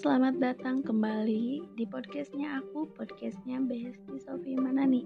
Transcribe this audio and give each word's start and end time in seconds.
selamat 0.00 0.40
datang 0.40 0.80
kembali 0.80 1.76
di 1.76 1.84
podcastnya 1.84 2.56
aku, 2.56 2.88
podcastnya 2.96 3.60
Besti 3.60 4.16
Sofi 4.16 4.56
Manani. 4.56 5.04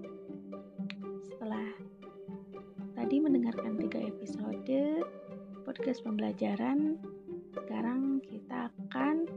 Setelah 1.19 1.67
tadi 2.95 3.19
mendengarkan 3.19 3.75
tiga 3.75 3.99
episode 3.99 5.03
podcast 5.67 5.99
pembelajaran, 5.99 6.95
sekarang 7.51 8.23
kita 8.23 8.71
akan 8.71 9.27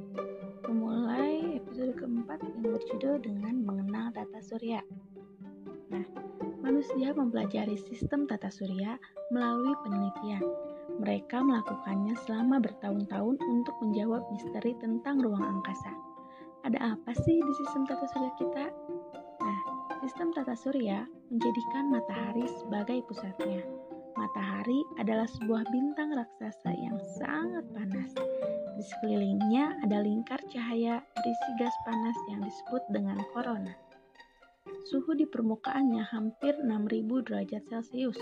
memulai 0.71 1.59
episode 1.59 1.90
keempat 1.98 2.38
yang 2.38 2.79
berjudul 2.79 3.18
dengan 3.18 3.59
mengenal 3.59 4.14
tata 4.14 4.38
surya. 4.38 4.79
Nah, 5.90 6.06
manusia 6.62 7.11
mempelajari 7.11 7.75
sistem 7.75 8.30
tata 8.30 8.46
surya 8.46 8.95
melalui 9.34 9.75
penelitian 9.82 10.68
mereka 10.96 11.45
melakukannya 11.45 12.16
selama 12.24 12.56
bertahun-tahun 12.65 13.37
untuk 13.45 13.77
menjawab 13.84 14.24
misteri 14.33 14.73
tentang 14.80 15.20
ruang 15.20 15.45
angkasa. 15.45 15.92
Ada 16.64 16.97
apa 16.97 17.12
sih 17.12 17.37
di 17.38 17.52
sistem 17.61 17.84
tata 17.84 18.09
surya 18.09 18.33
kita? 18.41 18.66
Nah, 19.45 19.61
sistem 20.01 20.33
tata 20.33 20.56
surya 20.56 21.05
menjadikan 21.28 21.92
matahari 21.92 22.48
sebagai 22.64 23.05
pusatnya. 23.05 23.62
Matahari 24.19 24.83
adalah 24.98 25.28
sebuah 25.30 25.62
bintang 25.70 26.11
raksasa 26.16 26.74
yang 26.74 26.98
sangat 27.20 27.62
panas. 27.70 28.11
Di 28.75 28.83
sekelilingnya 28.83 29.84
ada 29.86 30.02
lingkar 30.02 30.42
cahaya 30.50 30.98
berisi 31.14 31.50
gas 31.62 31.75
panas 31.86 32.19
yang 32.27 32.42
disebut 32.42 32.83
dengan 32.91 33.23
korona. 33.30 33.77
Suhu 34.91 35.14
di 35.14 35.28
permukaannya 35.28 36.02
hampir 36.11 36.59
6000 36.59 37.27
derajat 37.28 37.62
Celcius 37.70 38.19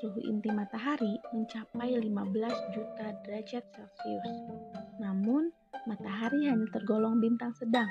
suhu 0.00 0.20
inti 0.28 0.52
matahari 0.52 1.16
mencapai 1.32 1.96
15 1.96 2.74
juta 2.76 3.06
derajat 3.24 3.64
Celcius. 3.72 4.36
Namun, 5.00 5.48
matahari 5.88 6.52
hanya 6.52 6.68
tergolong 6.68 7.16
bintang 7.16 7.56
sedang. 7.56 7.88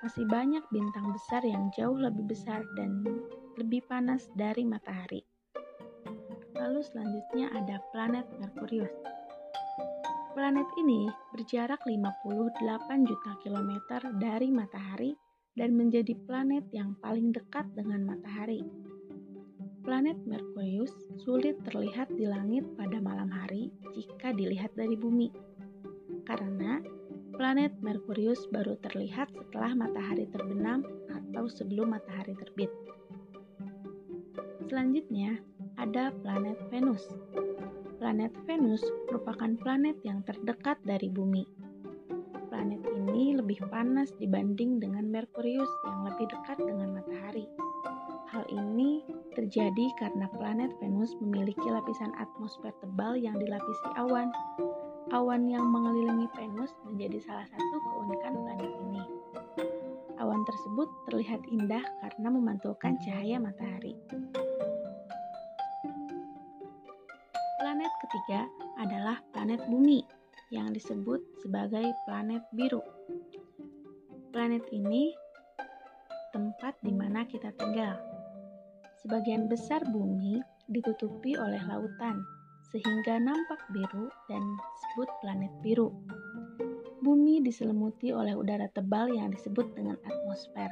Masih 0.00 0.24
banyak 0.26 0.64
bintang 0.72 1.12
besar 1.12 1.44
yang 1.44 1.68
jauh 1.76 1.94
lebih 1.94 2.24
besar 2.24 2.64
dan 2.74 3.04
lebih 3.60 3.84
panas 3.84 4.32
dari 4.32 4.64
matahari. 4.64 5.20
Lalu 6.56 6.80
selanjutnya 6.80 7.52
ada 7.52 7.84
planet 7.92 8.24
Merkurius. 8.40 8.94
Planet 10.32 10.64
ini 10.80 11.12
berjarak 11.36 11.84
58 11.84 13.04
juta 13.04 13.32
kilometer 13.44 14.00
dari 14.16 14.48
matahari 14.48 15.12
dan 15.52 15.76
menjadi 15.76 16.16
planet 16.24 16.64
yang 16.72 16.96
paling 17.04 17.28
dekat 17.28 17.68
dengan 17.76 18.08
matahari. 18.08 18.64
Planet 19.82 20.14
Merkurius 20.30 20.94
sulit 21.26 21.58
terlihat 21.66 22.06
di 22.14 22.22
langit 22.22 22.62
pada 22.78 23.02
malam 23.02 23.26
hari 23.26 23.74
jika 23.90 24.30
dilihat 24.30 24.70
dari 24.78 24.94
bumi, 24.94 25.26
karena 26.22 26.78
planet 27.34 27.74
Merkurius 27.82 28.46
baru 28.54 28.78
terlihat 28.78 29.34
setelah 29.34 29.74
matahari 29.74 30.30
terbenam 30.30 30.86
atau 31.10 31.50
sebelum 31.50 31.98
matahari 31.98 32.38
terbit. 32.38 32.70
Selanjutnya, 34.70 35.42
ada 35.74 36.14
planet 36.22 36.62
Venus. 36.70 37.02
Planet 37.98 38.30
Venus 38.46 38.86
merupakan 39.10 39.50
planet 39.66 39.98
yang 40.06 40.22
terdekat 40.22 40.78
dari 40.86 41.10
bumi. 41.10 41.42
Planet 42.46 42.86
ini 42.86 43.34
lebih 43.34 43.58
panas 43.66 44.14
dibanding 44.22 44.78
dengan 44.78 45.10
Merkurius 45.10 45.70
yang 45.90 46.06
lebih 46.06 46.30
dekat 46.30 46.62
dengan 46.62 47.02
matahari. 47.02 47.50
Hal 48.32 48.48
ini 48.48 49.04
terjadi 49.36 49.92
karena 50.00 50.24
planet 50.32 50.72
Venus 50.80 51.12
memiliki 51.20 51.68
lapisan 51.68 52.16
atmosfer 52.16 52.72
tebal 52.80 53.12
yang 53.20 53.36
dilapisi 53.36 53.86
awan. 54.00 54.32
Awan 55.12 55.52
yang 55.52 55.68
mengelilingi 55.68 56.32
Venus 56.32 56.72
menjadi 56.88 57.20
salah 57.28 57.44
satu 57.44 57.76
keunikan 57.84 58.32
planet 58.40 58.72
ini. 58.88 59.04
Awan 60.16 60.40
tersebut 60.48 60.88
terlihat 61.12 61.44
indah 61.52 61.84
karena 62.00 62.28
memantulkan 62.32 62.96
cahaya 63.04 63.36
matahari. 63.36 64.00
Planet 67.60 67.92
ketiga 68.08 68.48
adalah 68.80 69.20
planet 69.36 69.60
Bumi 69.68 70.08
yang 70.48 70.72
disebut 70.72 71.20
sebagai 71.44 71.84
planet 72.08 72.48
biru. 72.56 72.80
Planet 74.32 74.64
ini 74.72 75.12
tempat 76.32 76.80
di 76.80 76.96
mana 76.96 77.28
kita 77.28 77.52
tinggal 77.60 78.11
Sebagian 79.02 79.50
besar 79.50 79.82
bumi 79.90 80.38
ditutupi 80.70 81.34
oleh 81.34 81.58
lautan, 81.66 82.22
sehingga 82.70 83.18
nampak 83.18 83.58
biru 83.74 84.06
dan 84.30 84.38
disebut 84.54 85.10
planet 85.18 85.50
biru. 85.58 85.90
Bumi 87.02 87.42
diselimuti 87.42 88.14
oleh 88.14 88.38
udara 88.38 88.70
tebal 88.70 89.10
yang 89.10 89.34
disebut 89.34 89.74
dengan 89.74 89.98
atmosfer. 90.06 90.70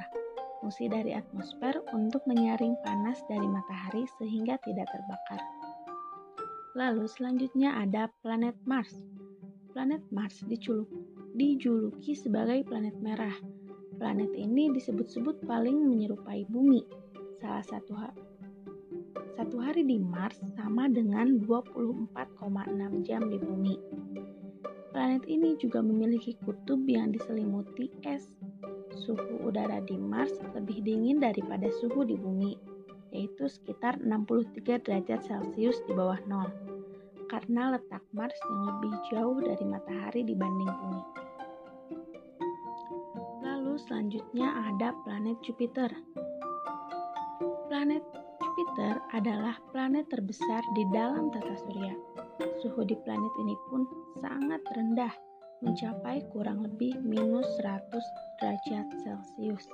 Fungsi 0.63 0.87
dari 0.87 1.11
atmosfer 1.11 1.83
untuk 1.91 2.23
menyaring 2.31 2.79
panas 2.87 3.19
dari 3.27 3.51
matahari 3.51 4.07
sehingga 4.23 4.63
tidak 4.63 4.87
terbakar. 4.95 5.43
Lalu 6.79 7.11
selanjutnya 7.11 7.83
ada 7.83 8.15
planet 8.23 8.55
Mars. 8.63 8.95
Planet 9.75 10.07
Mars 10.15 10.39
dijuluki 11.35 12.15
sebagai 12.15 12.63
planet 12.63 12.95
merah. 13.03 13.35
Planet 13.99 14.31
ini 14.39 14.71
disebut-sebut 14.71 15.43
paling 15.51 15.83
menyerupai 15.83 16.47
bumi 16.47 17.10
salah 17.41 17.65
satu 17.65 17.97
satu 19.41 19.57
hari 19.57 19.81
di 19.89 19.97
Mars 19.97 20.37
sama 20.53 20.85
dengan 20.93 21.41
24,6 21.49 23.09
jam 23.09 23.25
di 23.33 23.41
bumi. 23.41 23.81
Planet 24.93 25.25
ini 25.25 25.57
juga 25.57 25.81
memiliki 25.81 26.37
kutub 26.45 26.85
yang 26.85 27.09
diselimuti 27.09 27.89
es. 28.05 28.29
Suhu 28.93 29.49
udara 29.49 29.81
di 29.89 29.97
Mars 29.97 30.37
lebih 30.53 30.85
dingin 30.85 31.25
daripada 31.25 31.73
suhu 31.81 32.05
di 32.05 32.21
bumi, 32.21 32.61
yaitu 33.17 33.49
sekitar 33.49 33.97
63 33.97 34.85
derajat 34.85 35.25
Celcius 35.25 35.81
di 35.89 35.97
bawah 35.97 36.21
nol, 36.29 36.53
karena 37.33 37.81
letak 37.81 38.05
Mars 38.13 38.37
yang 38.45 38.63
lebih 38.77 38.93
jauh 39.09 39.39
dari 39.41 39.65
matahari 39.65 40.21
dibanding 40.29 40.69
bumi. 40.69 41.03
Lalu 43.41 43.81
selanjutnya 43.81 44.69
ada 44.69 44.93
planet 45.09 45.41
Jupiter 45.41 45.89
Planet 47.81 48.05
Jupiter 48.37 49.01
adalah 49.17 49.57
planet 49.73 50.13
terbesar 50.13 50.61
di 50.77 50.85
dalam 50.93 51.33
tata 51.33 51.57
surya. 51.65 51.97
Suhu 52.61 52.85
di 52.85 52.93
planet 52.93 53.33
ini 53.41 53.57
pun 53.73 53.89
sangat 54.21 54.61
rendah, 54.77 55.09
mencapai 55.65 56.21
kurang 56.29 56.61
lebih 56.61 57.01
minus 57.01 57.49
100 57.65 57.89
derajat 58.37 58.85
Celcius. 59.01 59.65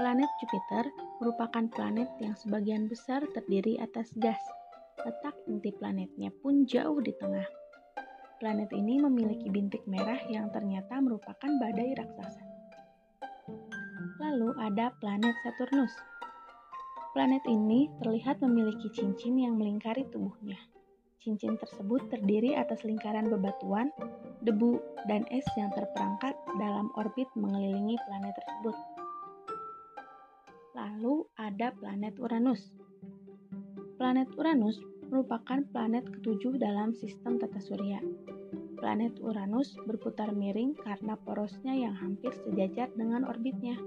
Planet 0.00 0.32
Jupiter 0.40 0.88
merupakan 1.20 1.68
planet 1.76 2.08
yang 2.24 2.32
sebagian 2.40 2.88
besar 2.88 3.20
terdiri 3.36 3.84
atas 3.84 4.08
gas. 4.16 4.40
Letak 5.04 5.36
inti 5.44 5.76
planetnya 5.76 6.32
pun 6.40 6.64
jauh 6.64 7.04
di 7.04 7.12
tengah. 7.20 7.44
Planet 8.40 8.72
ini 8.72 8.96
memiliki 8.96 9.52
bintik 9.52 9.84
merah 9.84 10.24
yang 10.32 10.48
ternyata 10.56 11.04
merupakan 11.04 11.52
badai 11.60 12.00
raksasa. 12.00 12.44
Lalu 14.24 14.56
ada 14.56 14.88
planet 14.96 15.36
Saturnus 15.44 16.15
Planet 17.16 17.48
ini 17.48 17.88
terlihat 18.04 18.44
memiliki 18.44 18.92
cincin 18.92 19.40
yang 19.40 19.56
melingkari 19.56 20.04
tubuhnya. 20.12 20.60
Cincin 21.16 21.56
tersebut 21.56 22.12
terdiri 22.12 22.52
atas 22.52 22.84
lingkaran 22.84 23.32
bebatuan, 23.32 23.88
debu, 24.44 24.76
dan 25.08 25.24
es 25.32 25.48
yang 25.56 25.72
terperangkap 25.72 26.36
dalam 26.60 26.92
orbit 26.92 27.24
mengelilingi 27.32 27.96
planet 28.04 28.36
tersebut. 28.36 28.76
Lalu 30.76 31.24
ada 31.40 31.72
planet 31.80 32.20
Uranus. 32.20 32.68
Planet 33.96 34.28
Uranus 34.36 34.76
merupakan 35.08 35.64
planet 35.72 36.04
ketujuh 36.20 36.60
dalam 36.60 36.92
sistem 36.92 37.40
tata 37.40 37.64
surya. 37.64 37.96
Planet 38.76 39.16
Uranus 39.24 39.72
berputar 39.88 40.36
miring 40.36 40.76
karena 40.84 41.16
porosnya 41.24 41.72
yang 41.72 41.96
hampir 41.96 42.36
sejajar 42.44 42.92
dengan 42.92 43.24
orbitnya. 43.24 43.80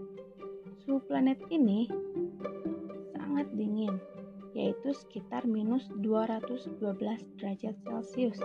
Suhu 0.81 0.97
planet 1.05 1.37
ini 1.53 1.85
sangat 3.29 3.45
dingin, 3.53 3.93
yaitu 4.57 4.89
sekitar 4.89 5.45
minus 5.45 5.85
212 6.01 6.81
derajat 7.37 7.77
Celcius. 7.85 8.41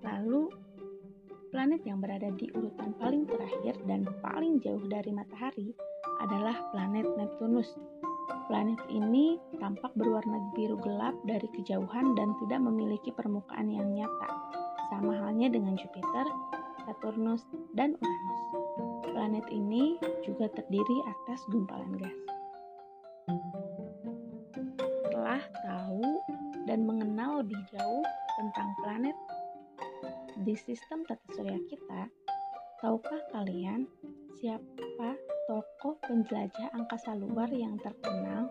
Lalu, 0.00 0.48
planet 1.52 1.84
yang 1.84 2.00
berada 2.00 2.32
di 2.40 2.48
urutan 2.56 2.96
paling 2.96 3.28
terakhir 3.28 3.76
dan 3.84 4.08
paling 4.24 4.64
jauh 4.64 4.80
dari 4.88 5.12
matahari 5.12 5.76
adalah 6.24 6.56
planet 6.72 7.04
Neptunus. 7.20 7.76
Planet 8.48 8.80
ini 8.88 9.36
tampak 9.60 9.92
berwarna 9.92 10.40
biru 10.56 10.80
gelap 10.80 11.12
dari 11.28 11.52
kejauhan 11.52 12.16
dan 12.16 12.32
tidak 12.40 12.64
memiliki 12.64 13.12
permukaan 13.12 13.68
yang 13.68 13.92
nyata, 13.92 14.28
sama 14.88 15.20
halnya 15.20 15.52
dengan 15.52 15.76
Jupiter, 15.76 16.24
Saturnus, 16.88 17.44
dan 17.76 17.92
Uranus. 18.00 18.57
Planet 19.18 19.50
ini 19.50 19.98
juga 20.22 20.46
terdiri 20.54 21.02
atas 21.02 21.42
gumpalan 21.50 21.98
gas. 21.98 22.18
Setelah 24.78 25.42
tahu 25.66 26.06
dan 26.70 26.86
mengenal 26.86 27.42
lebih 27.42 27.58
jauh 27.74 28.06
tentang 28.38 28.70
planet 28.78 29.18
di 30.46 30.54
sistem 30.54 31.02
tata 31.02 31.34
surya 31.34 31.58
kita, 31.66 32.06
tahukah 32.78 33.18
kalian 33.34 33.90
siapa 34.38 35.18
tokoh 35.50 35.98
penjelajah 36.06 36.70
angkasa 36.78 37.18
luar 37.18 37.50
yang 37.50 37.74
terkenal 37.82 38.46